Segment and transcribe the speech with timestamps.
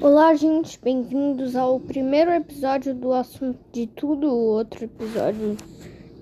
[0.00, 5.56] Olá, gente, bem-vindos ao primeiro episódio do assunto de tudo, outro episódio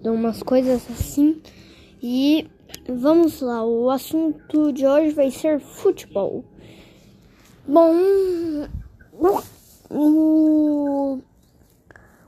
[0.02, 1.40] de umas coisas assim.
[2.02, 2.48] E
[2.88, 6.44] vamos lá, o assunto de hoje vai ser futebol.
[7.68, 7.94] Bom,
[9.90, 11.20] o,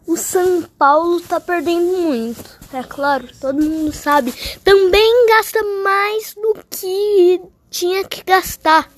[0.06, 4.32] o São Paulo tá perdendo muito, é claro, todo mundo sabe.
[4.62, 7.40] Também gasta mais do que
[7.70, 8.88] tinha que gastar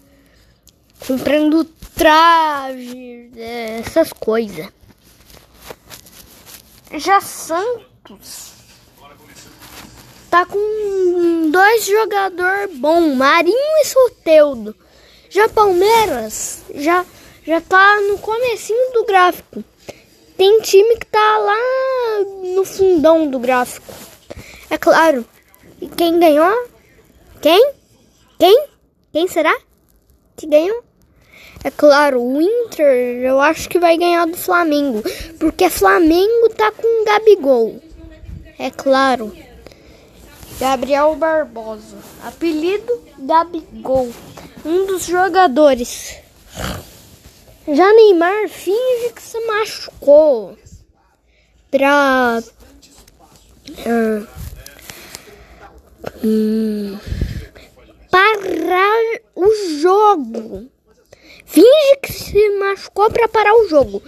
[1.06, 1.64] comprando
[1.94, 4.68] traje, essas coisas.
[6.92, 8.50] Já Santos
[10.30, 14.74] tá com dois jogadores bons, Marinho e Soteudo.
[15.28, 17.04] Já Palmeiras já
[17.46, 19.64] já tá no comecinho do gráfico.
[20.36, 23.92] Tem time que tá lá no fundão do gráfico.
[24.70, 25.24] É claro.
[25.80, 26.68] E quem ganhou?
[27.40, 27.72] Quem?
[28.38, 28.66] Quem?
[29.12, 29.56] Quem será
[30.36, 30.89] que ganhou?
[31.62, 35.02] É claro, o Inter eu acho que vai ganhar do Flamengo.
[35.38, 37.82] Porque Flamengo tá com Gabigol.
[38.58, 39.34] É claro.
[40.58, 41.96] Gabriel Barbosa.
[42.24, 44.10] Apelido Gabigol.
[44.64, 46.16] Um dos jogadores.
[47.68, 50.56] Já Neymar finge que se machucou.
[51.70, 52.42] Pra.
[53.70, 54.26] Uh,
[56.24, 56.98] hum,
[58.10, 60.68] parar o jogo.
[61.50, 64.00] Finge que se machucou para parar o jogo.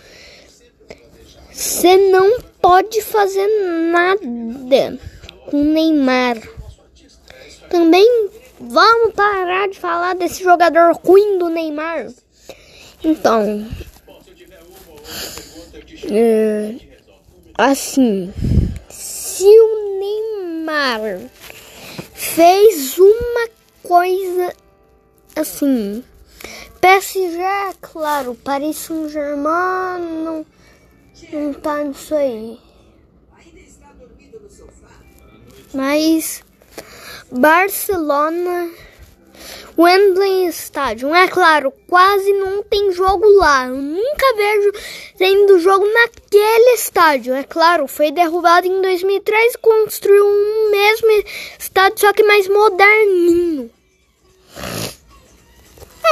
[1.52, 3.48] Você não pode fazer
[3.90, 4.98] nada
[5.50, 6.38] com Neymar.
[7.68, 12.12] Também vamos parar de falar desse jogador ruim do Neymar.
[13.02, 13.66] Então,
[16.12, 16.76] é,
[17.58, 18.32] assim,
[18.88, 21.18] se o Neymar
[22.14, 23.48] fez uma
[23.82, 24.54] coisa
[25.34, 26.04] assim
[26.82, 30.44] PSG, é claro, Paris Saint-Germain não,
[31.32, 32.58] não tá nisso aí.
[35.72, 36.42] Mas
[37.30, 38.68] Barcelona,
[39.78, 43.68] Wembley Stadium, é claro, quase não tem jogo lá.
[43.68, 44.72] Eu nunca vejo
[45.16, 47.32] tendo jogo naquele estádio.
[47.32, 51.08] É claro, foi derrubado em 2003 e construiu um mesmo
[51.60, 53.70] estádio, só que mais moderninho.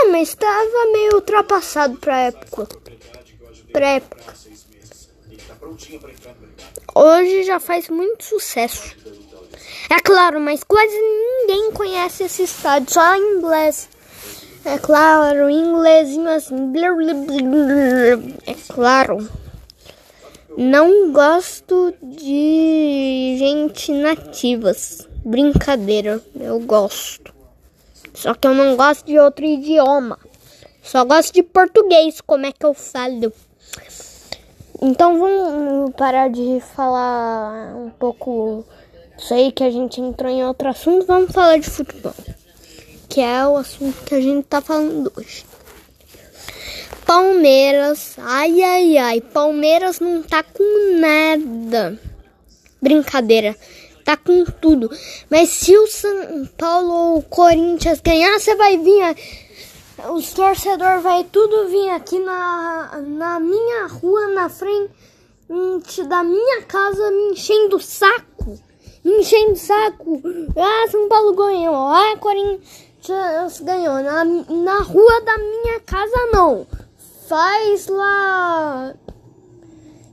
[0.01, 2.69] É, mas estava meio ultrapassado pra época.
[3.73, 4.35] Pra época.
[6.95, 8.97] Hoje já faz muito sucesso.
[9.91, 13.89] É claro, mas quase ninguém conhece esse estádio, só em inglês.
[14.65, 16.73] É claro, inglesinho assim.
[18.47, 19.29] É claro.
[20.57, 25.09] Não gosto de gente nativas.
[25.25, 27.40] Brincadeira, eu gosto.
[28.15, 30.19] Só que eu não gosto de outro idioma.
[30.83, 33.33] Só gosto de português, como é que eu falo.
[34.83, 38.65] Então vamos parar de falar um pouco
[39.19, 41.07] isso aí que a gente entrou em outro assunto.
[41.07, 42.15] Vamos falar de futebol.
[43.09, 45.45] Que é o assunto que a gente tá falando hoje.
[47.05, 51.99] Palmeiras, ai ai ai, Palmeiras não tá com nada.
[52.81, 53.57] Brincadeira
[54.11, 54.91] tá com tudo.
[55.31, 59.17] Mas se o São Paulo ou o Corinthians ganhar, você vai vir.
[60.13, 67.11] Os torcedores vai tudo vir aqui na, na minha rua, na frente da minha casa,
[67.11, 68.59] me enchendo o saco.
[69.05, 70.23] Me enchendo o saco.
[70.57, 71.75] Ah, São Paulo ganhou.
[71.75, 74.03] Ah, Corinthians ganhou.
[74.03, 76.67] Na, na rua da minha casa, não.
[77.29, 78.95] Faz lá.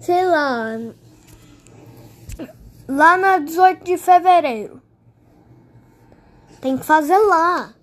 [0.02, 0.78] Sei lá
[2.88, 4.82] lá na 18 de fevereiro.
[6.62, 7.74] Tem que fazer lá.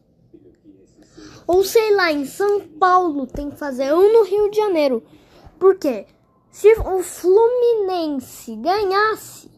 [1.46, 5.04] Ou sei lá, em São Paulo tem que fazer um no Rio de Janeiro.
[5.58, 6.06] Por quê?
[6.50, 9.50] Se o Fluminense ganhasse,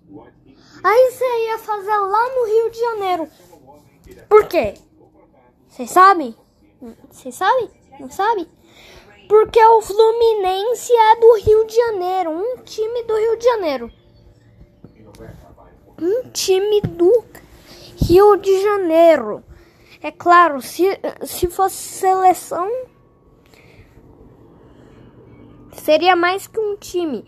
[0.83, 3.29] aí você ia fazer lá no Rio de Janeiro.
[4.29, 4.75] Por quê?
[5.69, 6.35] Vocês sabem?
[7.11, 7.71] Vocês sabem?
[8.01, 8.49] Não sabem?
[9.29, 14.06] Porque o Fluminense é do Rio de Janeiro, um time do Rio de Janeiro
[16.01, 17.25] um time do
[17.97, 19.43] Rio de Janeiro.
[20.03, 20.85] É claro, se,
[21.25, 22.71] se fosse seleção,
[25.73, 27.25] seria mais que um time.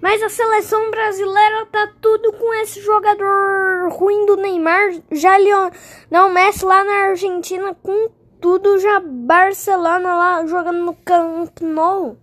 [0.00, 4.94] Mas a seleção brasileira tá tudo com esse jogador ruim do Neymar.
[5.10, 8.08] Já Lionel Messi lá na Argentina com
[8.40, 8.78] tudo.
[8.78, 12.16] Já Barcelona lá jogando no Camp Nou.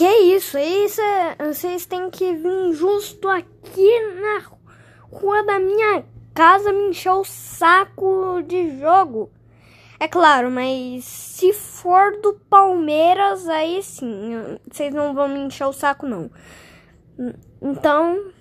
[0.00, 0.56] Que isso?
[0.56, 4.42] Isso é, vocês têm que vir justo aqui na
[5.12, 6.02] rua da minha
[6.34, 9.30] casa me encher o saco de jogo.
[10.00, 15.72] É claro, mas se for do Palmeiras, aí sim, vocês não vão me encher o
[15.74, 16.30] saco, não.
[17.60, 18.32] Então.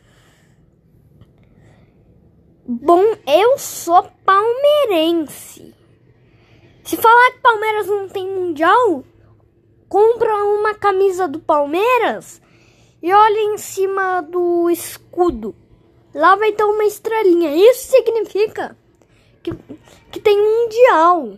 [2.65, 5.75] Bom, eu sou palmeirense.
[6.85, 9.03] Se falar que Palmeiras não tem mundial,
[9.89, 12.39] compra uma camisa do Palmeiras
[13.01, 15.55] e olha em cima do escudo.
[16.13, 17.55] Lá vai ter uma estrelinha.
[17.55, 18.77] Isso significa
[19.41, 19.51] que,
[20.11, 21.37] que tem mundial.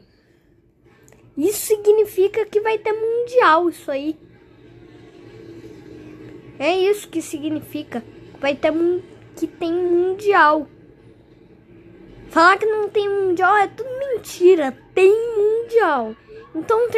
[1.37, 4.17] Isso significa que vai ter mundial, isso aí.
[6.59, 8.03] É isso que significa.
[8.39, 8.71] Vai ter
[9.35, 10.67] que tem mundial.
[12.29, 14.77] Falar que não tem mundial é tudo mentira.
[14.93, 16.15] Tem mundial.
[16.53, 16.89] Então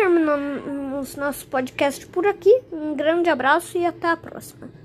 [1.03, 2.61] terminamos nosso podcast por aqui.
[2.71, 4.82] Um grande abraço e até a próxima.